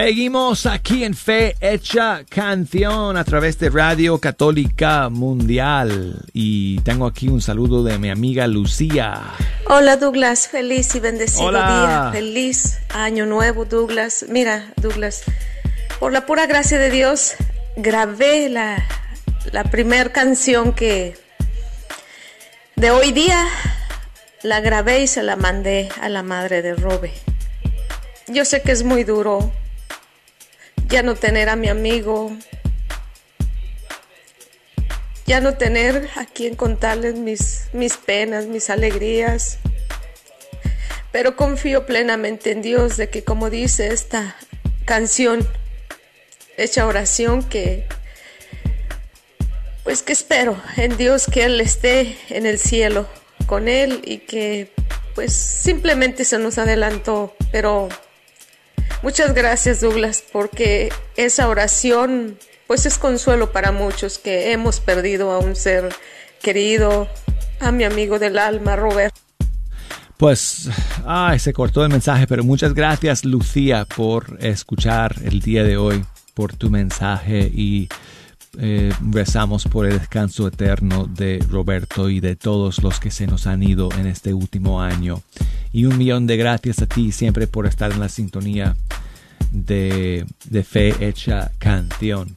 [0.05, 6.25] Seguimos aquí en Fe Hecha Canción a través de Radio Católica Mundial.
[6.33, 9.23] Y tengo aquí un saludo de mi amiga Lucía.
[9.69, 12.09] Hola Douglas, feliz y bendecido día.
[12.11, 14.27] Feliz año nuevo Douglas.
[14.29, 15.23] Mira Douglas,
[16.01, 17.35] por la pura gracia de Dios
[17.77, 18.85] grabé la,
[19.53, 21.17] la primer canción que
[22.75, 23.47] de hoy día
[24.43, 27.13] la grabé y se la mandé a la madre de Robe.
[28.27, 29.53] Yo sé que es muy duro
[30.93, 32.37] ya no tener a mi amigo,
[35.25, 39.57] ya no tener a quien contarles mis, mis penas, mis alegrías.
[41.11, 44.37] Pero confío plenamente en Dios de que como dice esta
[44.85, 45.49] canción,
[46.59, 47.87] hecha oración, que
[49.85, 53.09] pues que espero en Dios que Él esté en el cielo
[53.47, 54.71] con Él y que
[55.15, 57.89] pues simplemente se nos adelantó, pero
[59.03, 62.39] Muchas gracias Douglas, porque esa oración
[62.69, 65.93] pues es consuelo para muchos que hemos perdido a un ser
[66.41, 67.09] querido,
[67.61, 69.15] a mi amigo del alma, Robert.
[70.17, 70.71] Pues,
[71.05, 76.05] ay, se cortó el mensaje, pero muchas gracias Lucía por escuchar el día de hoy,
[76.33, 77.89] por tu mensaje y
[78.59, 83.47] eh, rezamos por el descanso eterno de Roberto y de todos los que se nos
[83.47, 85.23] han ido en este último año.
[85.73, 88.77] Y un millón de gracias a ti siempre por estar en la sintonía
[89.51, 92.37] de, de Fe Hecha Canción.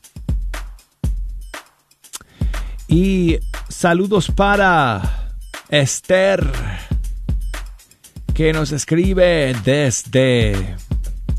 [2.88, 5.34] Y saludos para
[5.70, 6.46] Esther,
[8.34, 10.76] que nos escribe desde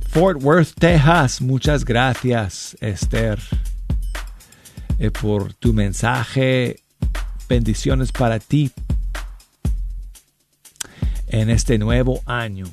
[0.09, 1.41] Fort Worth, Texas.
[1.41, 3.39] Muchas gracias, Esther.
[4.99, 6.81] Eh, por tu mensaje.
[7.49, 8.73] Bendiciones para ti
[11.27, 12.65] en este nuevo año.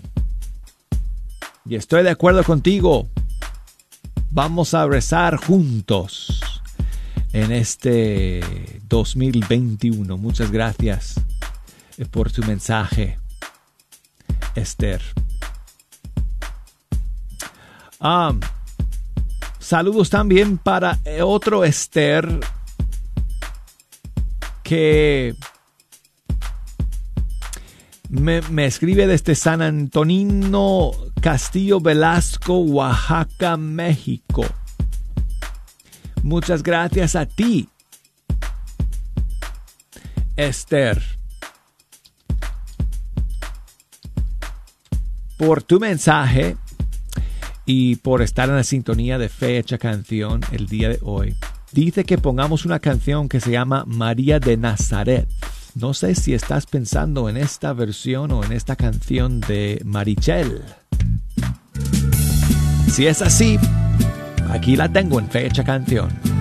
[1.66, 3.10] Y estoy de acuerdo contigo.
[4.32, 6.42] Vamos a rezar juntos
[7.34, 8.42] en este
[8.88, 10.18] 2021.
[10.18, 11.16] Muchas gracias
[11.98, 13.20] eh, por tu mensaje,
[14.56, 15.02] Esther.
[18.00, 18.34] Ah,
[19.64, 22.42] Saludos también para eh, otro Esther
[24.62, 25.38] que
[28.10, 30.92] me, escribe desde San Antonino,
[31.22, 34.44] Castillo Velasco, Oaxaca, México.
[36.24, 37.70] Muchas gracias a ti,
[40.36, 41.02] Esther,
[45.38, 46.58] por tu mensaje
[47.66, 51.36] y por estar en la sintonía de fecha canción el día de hoy.
[51.72, 55.28] Dice que pongamos una canción que se llama María de Nazaret.
[55.76, 60.62] No sé si estás pensando en esta versión o en esta canción de Marichel.
[62.88, 63.58] Si es así,
[64.50, 66.33] aquí la tengo en fecha canción.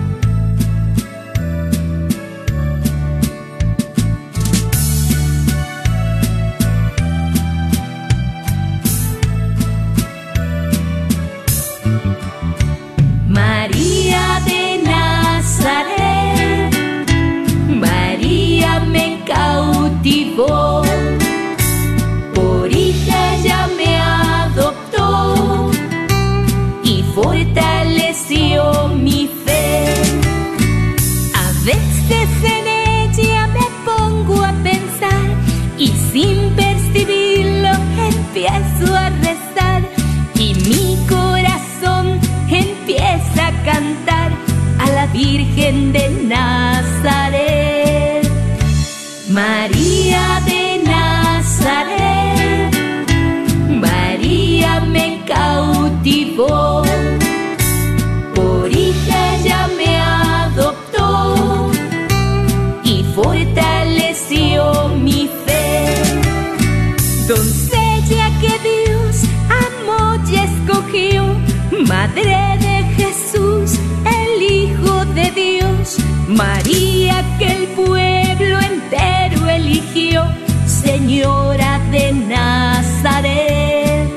[45.55, 48.27] Virgen de Nazaret.
[49.29, 52.75] María de Nazaret,
[53.69, 56.81] María me cautivó,
[76.35, 80.23] María que el pueblo entero eligió,
[80.65, 84.09] Señora de Nazaret.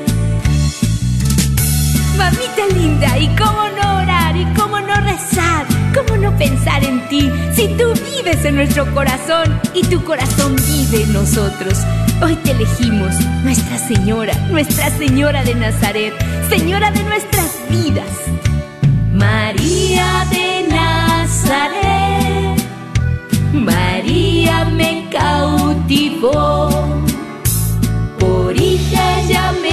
[2.17, 4.35] Mamita linda, ¿y cómo no orar?
[4.35, 5.65] ¿Y cómo no rezar?
[5.93, 7.29] ¿Cómo no pensar en ti?
[7.53, 11.77] Si tú vives en nuestro corazón y tu corazón vive en nosotros.
[12.21, 13.13] Hoy te elegimos,
[13.43, 16.13] Nuestra Señora, Nuestra Señora de Nazaret,
[16.49, 18.09] Señora de nuestras vidas.
[19.13, 22.06] María de Nazaret,
[23.57, 26.69] María me cautivó,
[28.19, 29.66] por ella me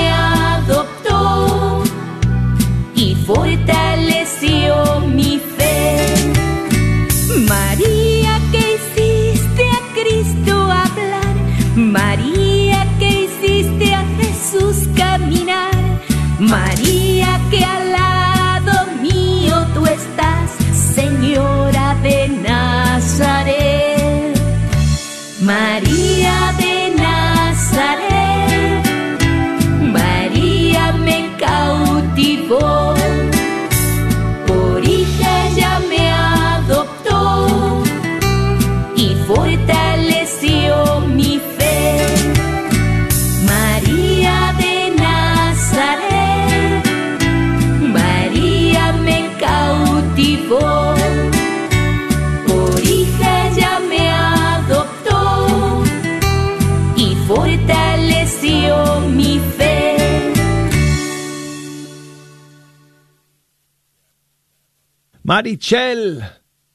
[65.26, 66.22] Marichel,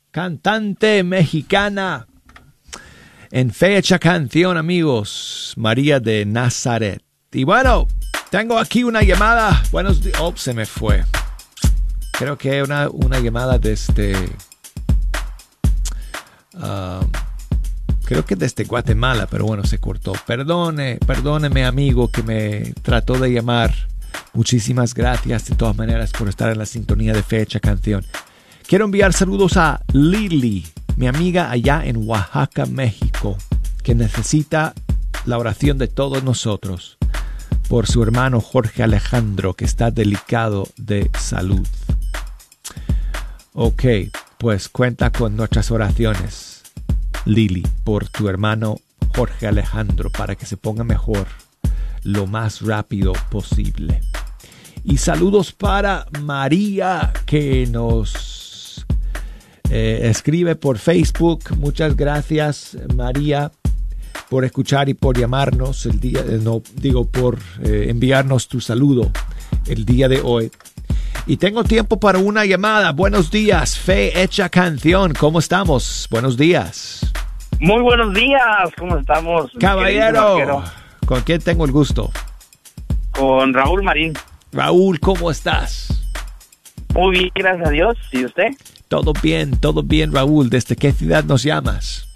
[0.10, 2.08] cantante mexicana.
[3.30, 7.04] En fecha canción, amigos, María de Nazaret.
[7.32, 7.88] Y bueno,
[8.32, 9.62] tengo aquí una llamada.
[9.72, 10.20] Buenos días.
[10.20, 11.06] Oh, se me fue.
[12.14, 14.16] Creo que una, una llamada desde.
[16.56, 17.06] ah,
[18.04, 20.14] creo que desde Guatemala, pero bueno, se cortó.
[20.26, 23.76] Perdone, perdóneme, amigo, que me trató de llamar.
[24.34, 28.04] Muchísimas gracias de todas maneras por estar en la sintonía de fecha canción.
[28.70, 30.64] Quiero enviar saludos a Lili,
[30.96, 33.36] mi amiga allá en Oaxaca, México,
[33.82, 34.76] que necesita
[35.26, 37.00] la oración de todos nosotros
[37.68, 41.68] por su hermano Jorge Alejandro, que está delicado de salud.
[43.54, 43.86] Ok,
[44.38, 46.62] pues cuenta con nuestras oraciones,
[47.26, 48.76] Lili, por tu hermano
[49.16, 51.26] Jorge Alejandro, para que se ponga mejor
[52.04, 54.02] lo más rápido posible.
[54.84, 58.39] Y saludos para María, que nos
[59.70, 61.44] eh, escribe por Facebook.
[61.58, 63.52] Muchas gracias, María,
[64.30, 69.12] por escuchar y por llamarnos el día, eh, no digo por eh, enviarnos tu saludo
[69.68, 70.52] el día de hoy.
[71.28, 72.92] Y tengo tiempo para una llamada.
[72.92, 75.14] Buenos días, Fe Hecha Canción.
[75.14, 76.08] ¿Cómo estamos?
[76.10, 77.12] Buenos días.
[77.60, 79.52] Muy buenos días, ¿cómo estamos?
[79.60, 80.64] Caballero?
[81.06, 82.12] ¿con quién tengo el gusto?
[83.12, 84.14] Con Raúl Marín.
[84.52, 86.04] Raúl, ¿cómo estás?
[86.96, 87.98] Muy bien, gracias a Dios.
[88.12, 88.50] ¿Y usted?
[88.90, 90.50] Todo bien, todo bien, Raúl.
[90.50, 92.08] ¿Desde qué ciudad nos llamas?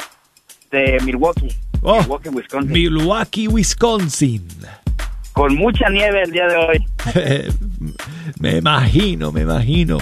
[0.72, 1.56] De Milwaukee.
[1.84, 2.72] Oh, Milwaukee, Wisconsin.
[2.72, 4.48] Milwaukee, Wisconsin.
[5.34, 6.86] Con mucha nieve el día de hoy.
[8.40, 9.98] me imagino, me imagino.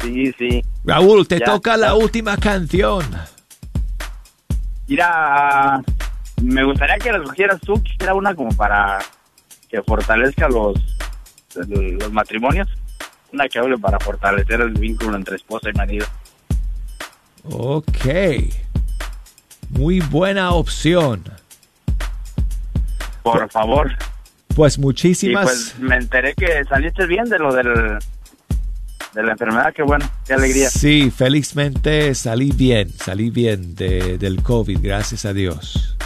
[0.00, 0.64] Sí, sí.
[0.84, 1.94] Raúl, te Ya, toca la ya.
[1.94, 3.04] última canción.
[4.86, 5.82] Mira,
[6.42, 8.98] me gustaría que la escogieras tú, quisiera una como para
[9.68, 10.74] que fortalezca los,
[11.68, 12.68] los matrimonios.
[13.34, 16.06] Una que hable para fortalecer el vínculo entre esposa y marido.
[17.42, 18.06] Ok.
[19.70, 21.24] Muy buena opción.
[23.24, 23.90] Por favor.
[24.54, 25.44] Pues Y muchísimas.
[25.44, 27.98] pues me enteré que saliste bien de lo del,
[29.14, 29.72] de la enfermedad.
[29.74, 30.70] Qué bueno, qué alegría.
[30.70, 35.96] Sí, felizmente salí bien, salí bien de- del COVID, gracias a Dios.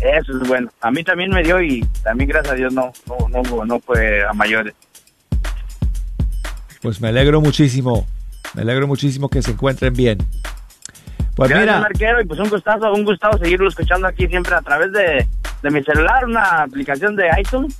[0.00, 0.70] Eso es bueno.
[0.80, 4.24] A mí también me dio y también gracias a Dios no, no, no, no fue
[4.24, 4.74] a mayores.
[6.82, 8.06] Pues me alegro muchísimo,
[8.54, 10.18] me alegro muchísimo que se encuentren bien.
[11.34, 14.60] Pues Gracias, mira, Marquero, y pues un gustazo, un gustazo seguirlo escuchando aquí siempre a
[14.60, 15.26] través de,
[15.62, 17.76] de mi celular, una aplicación de iTunes.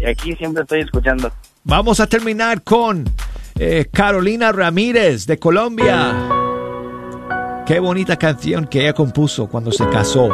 [0.00, 1.30] Y aquí siempre estoy escuchando.
[1.64, 3.04] vamos a terminar con
[3.58, 6.14] eh, Carolina Ramírez de Colombia.
[7.66, 10.30] Qué bonita canción que ella compuso cuando se casó.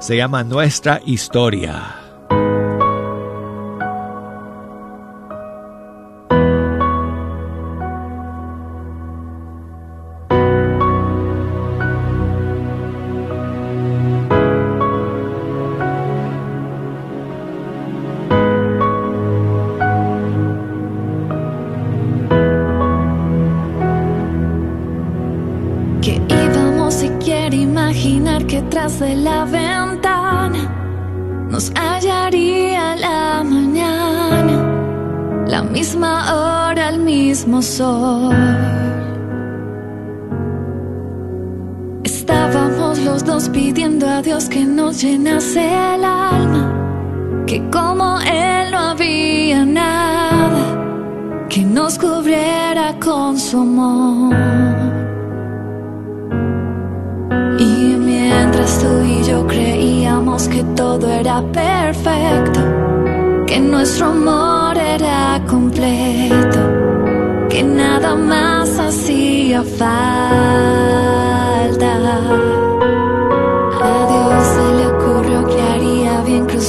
[0.00, 2.01] Se llama Nuestra Historia.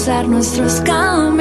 [0.03, 1.32] Cruzar nuestros caminos,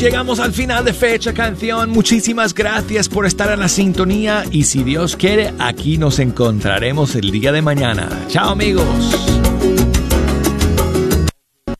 [0.00, 1.90] llegamos al final de fecha canción.
[1.90, 7.30] Muchísimas gracias por estar en la sintonía y si Dios quiere, aquí nos encontraremos el
[7.30, 8.08] día de mañana.
[8.28, 8.86] Chao amigos.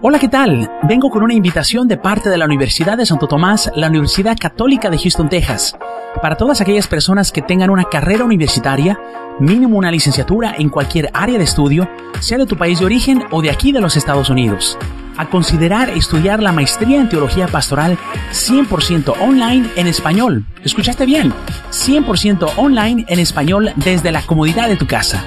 [0.00, 0.68] Hola, ¿qué tal?
[0.82, 4.90] Vengo con una invitación de parte de la Universidad de Santo Tomás, la Universidad Católica
[4.90, 5.76] de Houston, Texas,
[6.20, 8.98] para todas aquellas personas que tengan una carrera universitaria,
[9.40, 11.88] mínimo una licenciatura en cualquier área de estudio,
[12.20, 14.78] sea de tu país de origen o de aquí de los Estados Unidos,
[15.16, 17.98] a considerar estudiar la maestría en teología pastoral
[18.32, 20.44] 100% online en español.
[20.64, 21.32] ¿Escuchaste bien?
[21.70, 25.24] 100% online en español desde la comodidad de tu casa.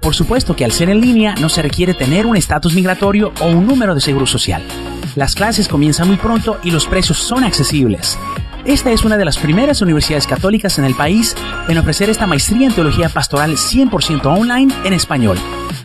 [0.00, 3.46] Por supuesto que al ser en línea no se requiere tener un estatus migratorio o
[3.46, 4.62] un número de seguro social.
[5.14, 8.18] Las clases comienzan muy pronto y los precios son accesibles.
[8.66, 11.36] Esta es una de las primeras universidades católicas en el país
[11.68, 15.36] en ofrecer esta maestría en teología pastoral 100% online en español.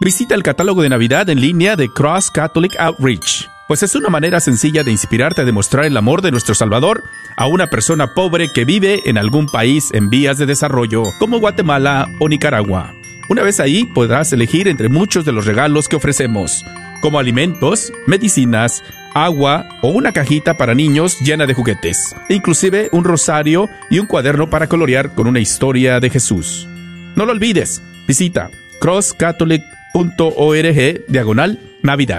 [0.00, 4.40] Visita el catálogo de Navidad en línea de Cross Catholic Outreach, pues es una manera
[4.40, 7.04] sencilla de inspirarte a demostrar el amor de nuestro Salvador
[7.36, 12.08] a una persona pobre que vive en algún país en vías de desarrollo, como Guatemala
[12.18, 12.92] o Nicaragua.
[13.28, 16.64] Una vez ahí podrás elegir entre muchos de los regalos que ofrecemos,
[17.00, 18.82] como alimentos, medicinas,
[19.14, 24.06] agua o una cajita para niños llena de juguetes, e inclusive un rosario y un
[24.06, 26.66] cuaderno para colorear con una historia de Jesús.
[27.14, 29.62] No lo olvides, visita Cross Catholic
[29.94, 32.12] org diagonal Navidad.